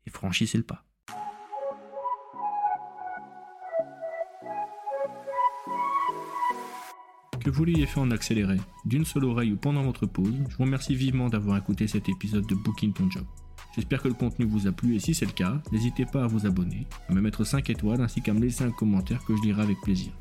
et 0.07 0.11
franchissez 0.11 0.57
le 0.57 0.65
pas. 0.65 0.90
Que 7.43 7.49
vous 7.49 7.65
l'ayez 7.65 7.87
fait 7.87 8.01
en 8.01 8.11
accéléré, 8.11 8.59
d'une 8.85 9.07
seule 9.07 9.25
oreille 9.25 9.53
ou 9.53 9.57
pendant 9.57 9.83
votre 9.83 10.05
pause, 10.05 10.35
je 10.51 10.57
vous 10.57 10.65
remercie 10.65 10.95
vivement 10.95 11.31
d'avoir 11.31 11.57
écouté 11.57 11.89
cet 11.89 12.11
épisode 12.11 12.47
de 12.47 12.55
Booking 12.55 12.93
Ton 12.93 13.11
Job. 13.11 13.25
J'espère 13.75 14.03
que 14.03 14.09
le 14.09 14.15
contenu 14.15 14.45
vous 14.45 14.67
a 14.67 14.73
plu 14.73 14.95
et 14.95 14.99
si 14.99 15.15
c'est 15.15 15.25
le 15.25 15.33
cas, 15.33 15.63
n'hésitez 15.73 16.05
pas 16.05 16.25
à 16.25 16.27
vous 16.27 16.45
abonner, 16.47 16.87
à 17.09 17.15
me 17.15 17.21
mettre 17.23 17.45
5 17.45 17.71
étoiles 17.71 18.03
ainsi 18.03 18.21
qu'à 18.21 18.35
me 18.35 18.41
laisser 18.41 18.65
un 18.65 18.71
commentaire 18.71 19.25
que 19.25 19.35
je 19.35 19.43
lirai 19.43 19.63
avec 19.63 19.81
plaisir. 19.81 20.13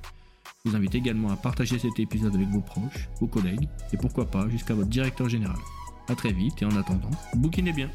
Je 0.64 0.70
vous 0.70 0.78
invite 0.78 0.96
également 0.96 1.30
à 1.30 1.36
partager 1.36 1.78
cet 1.78 2.00
épisode 2.00 2.36
avec 2.36 2.48
vos 2.48 2.62
proches, 2.62 3.10
vos 3.20 3.28
collègues 3.28 3.68
et 3.92 3.98
pourquoi 3.98 4.26
pas 4.26 4.48
jusqu'à 4.48 4.74
votre 4.74 4.90
directeur 4.90 5.28
général. 5.28 5.60
A 6.08 6.16
très 6.16 6.32
vite 6.32 6.62
et 6.62 6.66
en 6.66 6.76
attendant, 6.78 7.12
bouquinez 7.36 7.74
bien 7.74 7.90